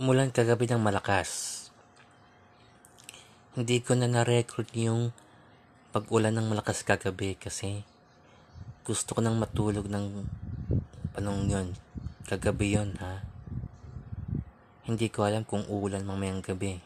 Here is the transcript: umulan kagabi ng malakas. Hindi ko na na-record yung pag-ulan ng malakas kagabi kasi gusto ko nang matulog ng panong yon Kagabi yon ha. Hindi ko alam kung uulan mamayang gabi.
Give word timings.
umulan 0.00 0.32
kagabi 0.32 0.64
ng 0.64 0.80
malakas. 0.80 1.60
Hindi 3.52 3.84
ko 3.84 3.92
na 3.92 4.08
na-record 4.08 4.72
yung 4.72 5.12
pag-ulan 5.92 6.32
ng 6.40 6.48
malakas 6.48 6.80
kagabi 6.88 7.36
kasi 7.36 7.84
gusto 8.80 9.12
ko 9.12 9.20
nang 9.20 9.36
matulog 9.36 9.92
ng 9.92 10.24
panong 11.12 11.52
yon 11.52 11.76
Kagabi 12.24 12.80
yon 12.80 12.96
ha. 12.96 13.20
Hindi 14.88 15.12
ko 15.12 15.28
alam 15.28 15.44
kung 15.44 15.68
uulan 15.68 16.08
mamayang 16.08 16.40
gabi. 16.40 16.80